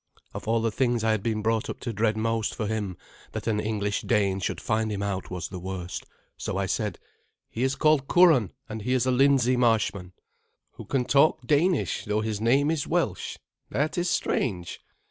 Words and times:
Of 0.33 0.47
all 0.47 0.61
the 0.63 0.71
things 0.71 1.03
I 1.03 1.11
had 1.11 1.21
been 1.21 1.43
brought 1.43 1.69
up 1.69 1.79
to 1.81 1.93
dread 1.93 2.17
most 2.17 2.55
for 2.55 2.65
him, 2.65 2.97
that 3.33 3.45
an 3.45 3.59
English 3.59 4.01
Dane 4.01 4.39
should 4.39 4.59
find 4.59 4.91
him 4.91 5.03
out 5.03 5.29
was 5.29 5.49
the 5.49 5.59
worst, 5.59 6.05
so 6.37 6.57
I 6.57 6.65
said, 6.65 6.97
"He 7.51 7.61
is 7.61 7.75
called 7.75 8.07
Curan, 8.07 8.51
and 8.67 8.81
he 8.81 8.93
is 8.93 9.05
a 9.05 9.11
Lindsey 9.11 9.55
marshman." 9.57 10.13
"Who 10.71 10.85
can 10.85 11.05
talk 11.05 11.45
Danish 11.45 12.05
though 12.05 12.21
his 12.21 12.41
name 12.41 12.71
is 12.71 12.87
Welsh. 12.87 13.37
That 13.69 13.95
is 13.95 14.09
strange. 14.09 14.79